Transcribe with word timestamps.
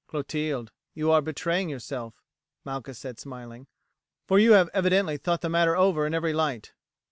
"Clotilde, 0.07 0.71
you 0.95 1.11
are 1.11 1.21
betraying 1.21 1.69
yourself," 1.69 2.23
Malchus 2.65 2.97
said 2.97 3.19
smiling, 3.19 3.67
"for 4.27 4.39
you 4.39 4.53
have 4.53 4.71
evidently 4.73 5.15
thought 5.17 5.41
the 5.41 5.47
matter 5.47 5.77
over 5.77 6.07
in 6.07 6.13
every 6.15 6.33
light. 6.33 6.73